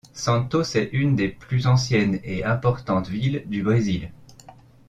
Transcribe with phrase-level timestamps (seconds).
[0.15, 4.11] Santos est une des plus anciennes et importantes villes du Brésil.